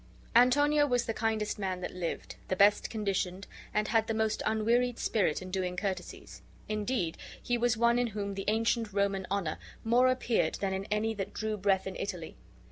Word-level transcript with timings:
Antonio 0.35 0.87
was 0.87 1.05
the 1.05 1.13
kindest 1.13 1.59
man 1.59 1.79
that 1.81 1.93
lived, 1.93 2.35
the 2.47 2.55
best 2.55 2.89
conditioned, 2.89 3.45
and 3.71 3.89
had 3.89 4.07
the 4.07 4.15
most 4.15 4.41
unwearied 4.47 4.97
spirit 4.97 5.43
in 5.43 5.51
doing 5.51 5.77
courtesies; 5.77 6.41
indeed, 6.67 7.19
he 7.39 7.55
was 7.55 7.77
one 7.77 7.99
in 7.99 8.07
whom 8.07 8.33
the 8.33 8.45
ancient 8.47 8.93
Roman 8.93 9.27
honor 9.29 9.59
more 9.83 10.07
appeared 10.07 10.55
than 10.55 10.73
in 10.73 10.85
any 10.85 11.13
that 11.13 11.33
drew 11.35 11.55
breath 11.55 11.85
in 11.85 11.95
Italy. 11.97 12.35